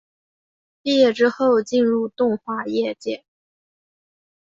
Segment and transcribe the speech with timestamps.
[0.81, 3.23] 毕业之后进入动画业界。